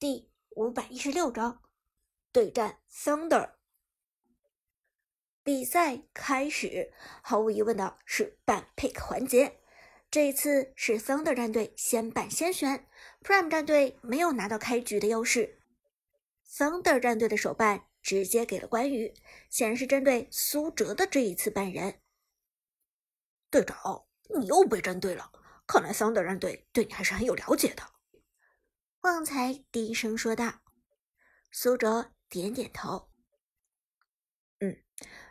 [0.00, 1.60] 第五百一十六章
[2.30, 3.54] 对战 Thunder。
[5.42, 9.58] 比赛开始，毫无疑问的是半 pick 环节。
[10.08, 12.86] 这一次是 Thunder 战队先半先选
[13.24, 15.58] ，Prime 战队没有拿到开局的优势。
[16.48, 19.12] Thunder 战队的手办直接给了关羽，
[19.50, 22.00] 显然是针对苏哲的这一次半人。
[23.50, 24.04] 队长，
[24.38, 25.32] 你又被针对了，
[25.66, 27.82] 看来 Thunder 战队对你还是很有了解的。
[29.08, 30.60] 旺财低声说道
[31.50, 33.08] ：“苏哲点点头，
[34.60, 34.76] 嗯，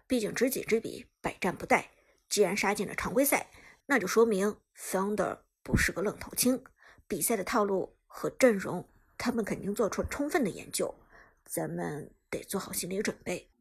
[0.08, 1.86] 毕竟知己知彼，百战不殆。
[2.28, 3.52] 既然杀进了常规赛，
[3.86, 6.64] 那就说明 Thunder 不是个愣头青。
[7.08, 10.96] 比赛的套路和阵容，他们肯定做出充分的研究。
[11.46, 13.52] 咱们得做好心理准备。”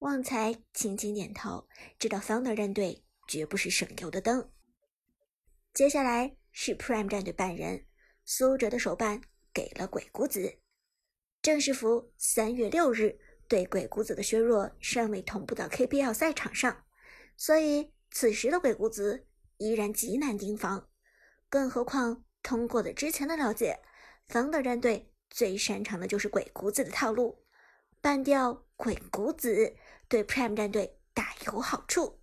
[0.00, 1.68] 旺财轻轻点头，
[2.00, 4.50] 知道 Thunder 战队绝不是省油的灯。
[5.72, 7.84] 接下来是 Prime 战队半人。
[8.30, 9.22] 苏哲的手办
[9.54, 10.58] 给了鬼谷子，
[11.40, 16.84] 正式服三月六日对鬼谷子的削弱尚未同步到 KPL 赛场上，
[17.38, 19.26] 所以此时的鬼谷子
[19.56, 20.90] 依然极难盯防。
[21.48, 23.80] 更何况通过了之前的了解，
[24.28, 27.46] 方的战队最擅长的就是鬼谷子的套路，
[28.02, 29.74] 办掉鬼谷子
[30.06, 32.20] 对 Prime 战队大有好处。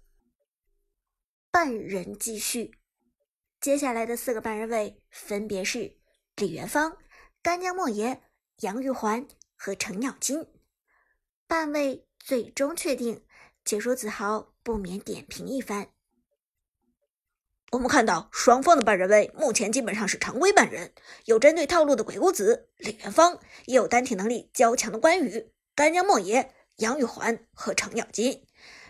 [1.50, 2.78] 半人继续。
[3.60, 5.98] 接下来的四个半人位分别是
[6.36, 6.98] 李元芳、
[7.42, 8.22] 干将莫邪、
[8.62, 10.48] 杨玉环和程咬金。
[11.48, 13.24] 半位最终确定，
[13.64, 15.88] 解说子豪不免点评一番。
[17.72, 20.94] 我们看到双方的半人位目前基本上是常规半人，
[21.26, 28.46] 有针对套路的鬼谷子、李元芳，也有单体能力较强的关羽、干将莫邪、杨玉环和程咬金。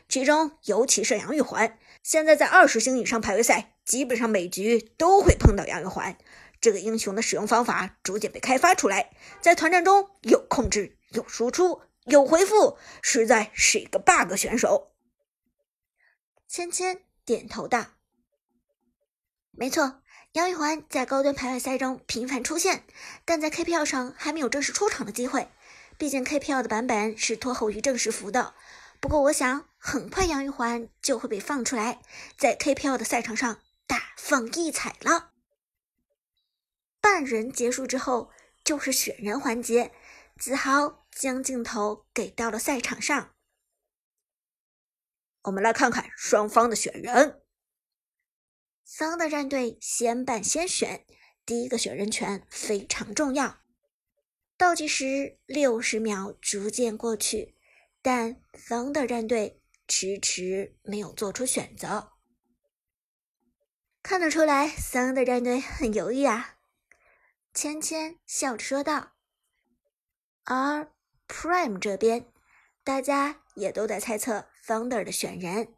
[0.07, 1.79] 其中尤其是杨玉环。
[2.03, 6.17] 现在在二十星以上排位赛，基本上每局都会碰到杨玉环
[6.59, 14.91] 这个英雄的使用方法逐渐被开发出来，在团战中有控制、有输出、有回复，实在是一个 bug 选手。
[16.47, 17.85] 芊芊点头道
[19.51, 20.01] ：“没错，
[20.31, 22.83] 杨玉环在高端排位赛中频繁出现，
[23.23, 25.47] 但在 KPL 上还没有正式出场的机会，
[25.97, 28.55] 毕竟 KPL 的版本是拖后于正式服的。”
[28.99, 32.01] 不过，我想很快杨玉环就会被放出来，
[32.37, 35.33] 在 KPL 的赛场上大放异彩了。
[36.99, 38.31] 半人结束之后，
[38.63, 39.91] 就是选人环节。
[40.37, 43.35] 子豪将镜头给到了赛场上，
[45.43, 47.41] 我们来看看双方的选人。
[48.83, 51.05] 桑的战队先办先选，
[51.45, 53.61] 第一个选人权非常重要。
[54.57, 57.55] 倒计时六十秒逐渐过去。
[58.01, 62.11] 但 Thunder 战队迟迟没有做出选择，
[64.07, 66.57] 看得出来 Thunder 战队很犹豫啊。
[67.55, 69.13] 芊芊笑着说道。
[70.43, 70.91] 而
[71.27, 72.31] Prime 这边，
[72.83, 75.73] 大家也都在猜测 Thunder 的选人。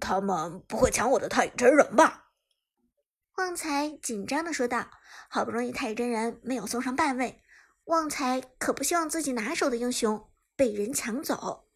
[0.00, 2.30] 他们不会抢我的太乙真人吧？
[3.36, 4.90] 旺财紧张的说道。
[5.28, 7.40] 好不容易太乙真人没有送上半位。
[7.84, 11.68] 旺财可不希望自己拿手的英雄被人抢走。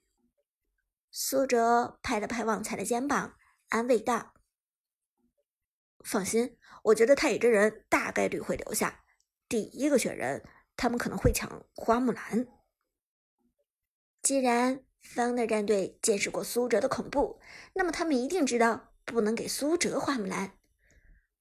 [1.13, 3.37] 苏哲拍了拍旺财的肩膀，
[3.73, 4.35] 安慰道
[6.05, 9.03] ：“放心，我觉得太乙真人大概率会留下。
[9.49, 10.47] 第一个选人，
[10.77, 12.47] 他们可能会抢花木兰。
[14.21, 17.41] 既然方的战队见识过苏哲的恐怖，
[17.75, 20.59] 那么他们一定知道不能给苏哲花木兰。”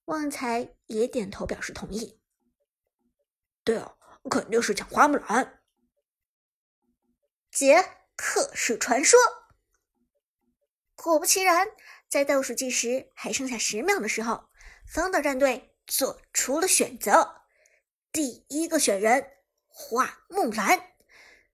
[0.05, 2.21] 旺财也点头表示同意。
[3.65, 3.97] 对哦。
[4.29, 5.63] 肯定是抢花木兰，
[7.49, 7.83] 杰
[8.15, 9.19] 克是传说。
[10.93, 11.67] 果不其然，
[12.11, 14.49] 在倒数计时还剩下十秒的时候，
[14.85, 17.43] 方的战队做出了选择。
[18.11, 19.31] 第一个选人
[19.65, 20.91] 花木兰，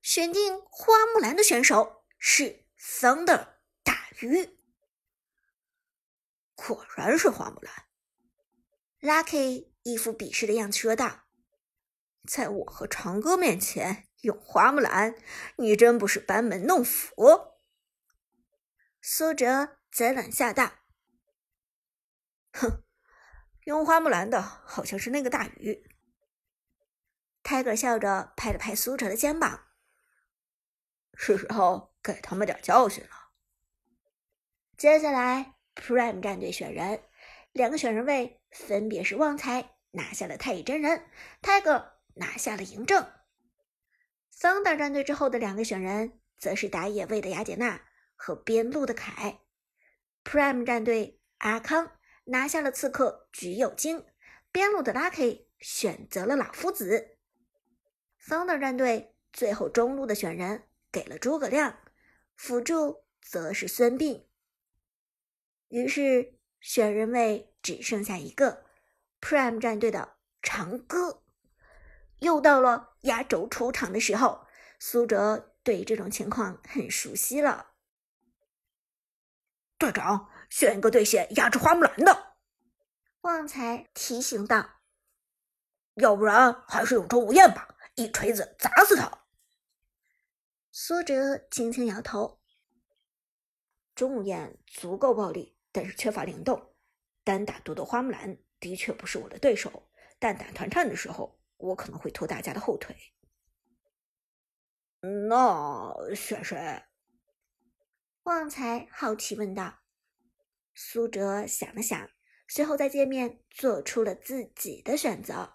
[0.01, 3.49] 选定花木兰的选手是 Thunder
[3.83, 4.57] 大鱼。
[6.55, 7.85] 果然是花木兰
[8.99, 11.25] ，Lucky 一副鄙视的样子说道。
[12.27, 15.13] 在我和长歌面前用花木兰，
[15.57, 17.13] 你真不是班门弄斧。
[18.99, 20.73] 苏哲则冷笑道
[22.53, 22.83] ：“哼，
[23.63, 25.89] 用花木兰的好像是那个大鱼。”
[27.41, 29.69] Tiger 笑着拍了拍苏哲的肩膀
[31.17, 33.31] ：“是时候给他们点教训了。”
[34.77, 37.03] 接下来，Prime 战队选人，
[37.51, 41.09] 两个选人位分别是旺财拿下了太乙真人
[41.41, 41.93] ，Tiger。
[42.19, 43.11] 拿下了嬴政。
[44.29, 47.81] 桑德战队之后的两个选人，则是打野位的雅典娜
[48.15, 49.41] 和边路的凯。
[50.29, 51.93] Prime 战队阿康
[52.25, 54.03] 拿下了刺客橘右京，
[54.51, 57.15] 边路的 Lucky 选择了老夫子
[58.21, 61.79] ，Thunder 战队最后中路的选人给了诸葛亮，
[62.35, 64.25] 辅助则是孙膑。
[65.69, 68.65] 于是选人位只剩下一个
[69.21, 71.23] ，Prime 战队的长歌。
[72.19, 74.45] 又到了压轴出场的时候，
[74.77, 77.75] 苏哲对这种情况很熟悉了。
[79.77, 82.35] 队长，选一个对线压制花木兰的。
[83.21, 84.81] 旺财提醒道
[85.95, 89.25] ：“要不然还是用周无艳吧，一锤子砸死他。”
[90.71, 92.41] 苏哲轻轻摇头
[93.93, 96.75] ：“钟无艳足够暴力，但是缺乏灵动，
[97.23, 99.89] 单打独斗花木兰的确不是我的对手。
[100.19, 102.95] 但打团战的时候，我可能会拖大家的后腿。”
[105.29, 106.83] 那选谁？
[108.27, 109.79] 旺财好奇问道。
[110.75, 112.09] 苏哲想了想，
[112.45, 115.53] 随后在界面做出了自己的选择。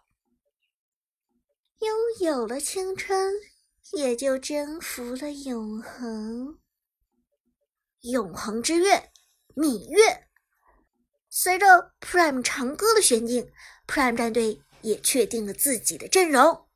[1.81, 1.91] 拥
[2.27, 3.35] 有了青春，
[3.93, 6.61] 也就征服了永恒。
[8.01, 9.13] 永恒之月，
[9.55, 10.29] 芈月。
[11.29, 13.53] 随着 Prime 长歌的选定
[13.87, 16.67] ，Prime 战队也确定了自己的阵容。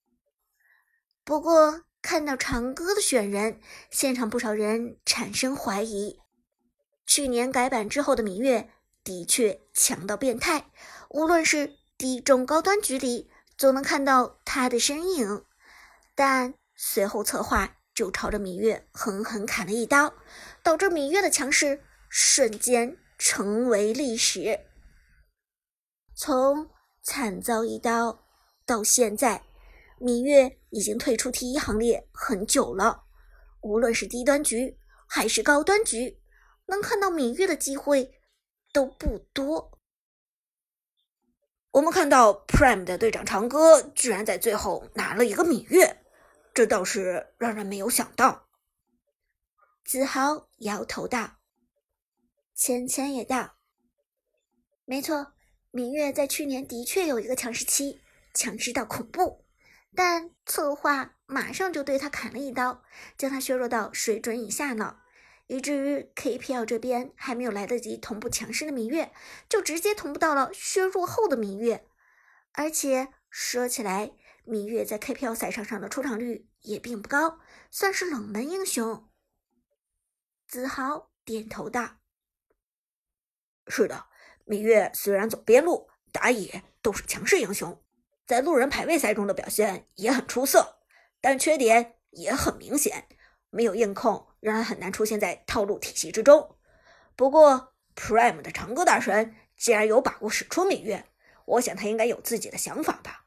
[1.24, 3.60] 不过，看到长歌的选人，
[3.90, 6.20] 现场不少人产生怀疑。
[7.04, 8.70] 去年改版之后的芈月
[9.02, 10.70] 的确强到变态，
[11.10, 15.44] 无论是低中高端局里总能看到她的身影。
[16.14, 20.14] 但随后策划就朝着芈月狠狠砍了一刀，
[20.62, 24.60] 导致芈月的强势瞬间成为历史。
[26.14, 26.70] 从
[27.02, 28.24] 惨遭一刀
[28.64, 29.42] 到现在。
[29.98, 33.04] 芈月已经退出 T 一行列很久了，
[33.62, 36.20] 无论是低端局还是高端局，
[36.66, 38.20] 能看到芈月的机会
[38.72, 39.78] 都不多。
[41.70, 46.04] 我们看到 Prime 的队长长歌居然在最后拿了一个芈月，
[46.52, 48.48] 这倒是让人没有想到。
[49.84, 51.36] 子豪摇头道
[52.54, 53.56] ：“芊芊也道，
[54.84, 55.32] 没错，
[55.72, 58.00] 芈月在去年的确有一个强势期，
[58.34, 59.44] 强势到恐怖。”
[59.96, 62.84] 但策划马上就对他砍了一刀，
[63.16, 64.98] 将他削弱到水准以下呢，
[65.46, 69.12] 以至于 KPL 这边还没有来得及同步强势的芈月，
[69.48, 71.88] 就直接同步到了削弱后的芈月。
[72.52, 74.12] 而且说起来，
[74.46, 77.40] 芈月在 KPL 赛场上的出场率也并不高，
[77.70, 79.08] 算是冷门英雄。
[80.46, 81.96] 子豪点头道
[83.66, 84.06] ：“是的，
[84.46, 87.82] 芈月虽然走边路、打野都是强势英雄。”
[88.26, 90.80] 在路人排位赛中的表现也很出色，
[91.20, 93.06] 但缺点也很明显，
[93.50, 96.58] 没有硬控，让人很难出现在套路体系之中。
[97.14, 101.06] 不过，Prime 的长歌大神既然有把握使出芈月，
[101.44, 103.26] 我想他应该有自己的想法吧。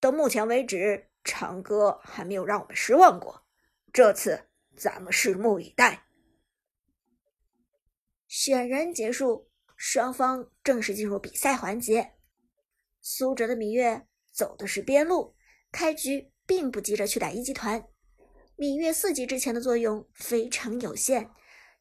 [0.00, 3.46] 到目前为止，长歌还没有让我们失望过，
[3.92, 6.08] 这次咱们拭目以待。
[8.26, 12.14] 选人结束，双方正式进入比赛环节。
[13.00, 14.08] 苏哲的芈月。
[14.34, 15.36] 走的是边路，
[15.70, 17.84] 开局并不急着去打一级团。
[18.56, 21.30] 芈月四级之前的作用非常有限，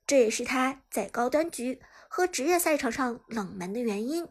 [0.05, 4.27] 这也是他在高端局和职业赛场上冷门的原因。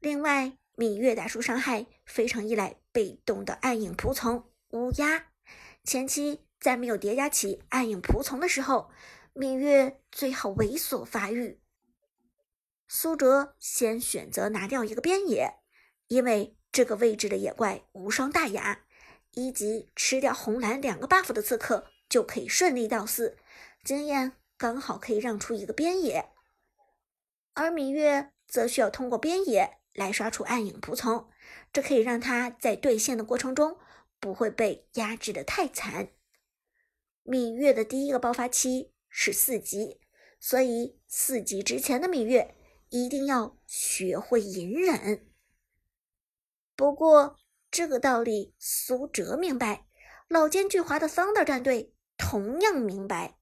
[0.00, 5.26] 另外，芈月打出伤害非常依赖被动的暗影仆从乌鸦。
[5.84, 8.90] 前期在没有叠加起暗影仆从的时候，
[9.34, 11.60] 芈月最好猥琐发育。
[12.88, 15.54] 苏哲先选择拿掉一个边野，
[16.08, 16.56] 因为。
[16.74, 18.84] 这个位置的野怪无伤大雅，
[19.34, 23.38] 一级吃掉红蓝两个 buff 的刺客就可以顺利到四，
[23.84, 26.30] 经验刚好可以让出一个边野。
[27.52, 31.30] 而芈月则需要通过边野来刷出暗影仆从，
[31.72, 33.78] 这可以让他在对线的过程中
[34.18, 36.08] 不会被压制的太惨。
[37.24, 40.00] 芈月的第一个爆发期是四级，
[40.40, 42.56] 所以四级之前的芈月
[42.88, 45.28] 一定要学会隐忍。
[46.76, 47.36] 不过，
[47.70, 49.86] 这个道理苏哲明白，
[50.28, 53.38] 老奸巨猾的 Thunder 战队同样明白。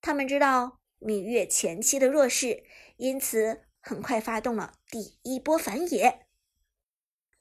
[0.00, 2.64] 他们知道芈月前期的弱势，
[2.96, 6.26] 因此很快发动了第一波反野。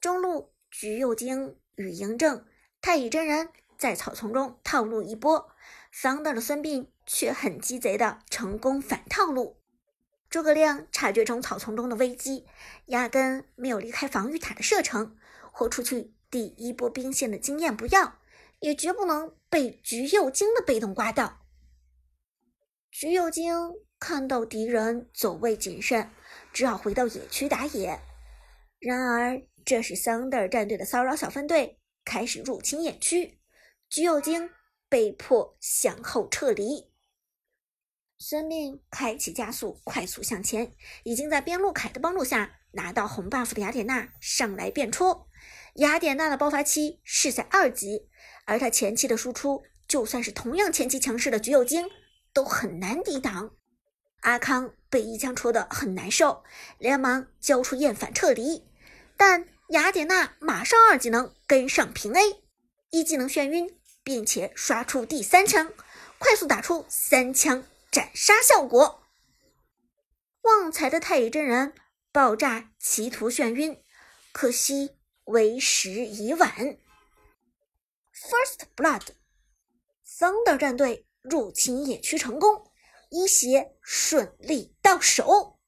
[0.01, 2.45] 中路橘右京与嬴政、
[2.81, 5.49] 太乙真人在草丛中套路一波
[5.91, 9.61] 桑德的孙膑却很鸡贼的成功反套路。
[10.29, 12.45] 诸葛亮察觉中草丛中的危机，
[12.85, 15.17] 压根没有离开防御塔的射程，
[15.51, 18.19] 豁出去第一波兵线的经验不要，
[18.59, 21.39] 也绝不能被橘右京的被动刮到。
[22.91, 23.55] 橘右京
[23.99, 26.11] 看到敌人走位谨慎，
[26.53, 27.99] 只好回到野区打野。
[28.79, 33.39] 然而，这时 Thunder 战队的骚扰小分队开始入侵野区，
[33.89, 34.51] 橘右京
[34.87, 36.91] 被迫向后撤离。
[38.21, 40.73] 孙膑开启加速，快速向前，
[41.03, 45.27] 已经在边路凯的帮助下拿到红 buff 的雅典娜上来便戳。
[45.75, 48.09] 雅典娜的爆发期是在二级，
[48.45, 51.89] 而她前期的输出，就算是同样前期强势的橘右京
[52.33, 53.51] 都很难抵挡。
[54.19, 56.43] 阿康被一枪戳得很难受，
[56.77, 58.67] 连忙交出厌烦撤离。
[59.15, 62.43] 但雅典娜马上二技能跟上平 A，
[62.89, 65.71] 一技能眩晕，并且刷出第三枪，
[66.17, 69.03] 快速打出三枪斩杀效果。
[70.41, 71.73] 旺财的太乙真人
[72.11, 73.83] 爆炸企图眩晕，
[74.31, 76.77] 可惜为时已晚。
[78.13, 82.71] First Blood，Thunder 战队入侵野区成功，
[83.09, 85.58] 一血顺利到手。